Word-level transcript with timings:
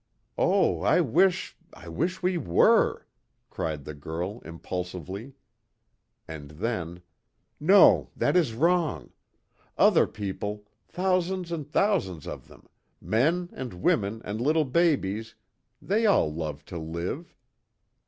"Oh, 0.39 0.81
I 0.81 0.99
wish 0.99 1.55
I 1.73 1.87
wish 1.87 2.23
we 2.23 2.35
were!" 2.35 3.05
cried 3.51 3.85
the 3.85 3.93
girl, 3.93 4.39
impulsively. 4.43 5.35
And 6.27 6.49
then: 6.49 7.03
"No 7.59 8.09
that 8.15 8.35
is 8.35 8.55
wrong! 8.55 9.11
Other 9.77 10.07
people 10.07 10.65
thousands 10.87 11.51
and 11.51 11.69
thousands 11.71 12.25
of 12.25 12.47
them 12.47 12.67
men, 12.99 13.51
and 13.53 13.75
women, 13.75 14.23
and 14.25 14.41
little 14.41 14.65
babies 14.65 15.35
they 15.79 16.07
all 16.07 16.33
love 16.33 16.65
to 16.65 16.79
live." 16.79 17.35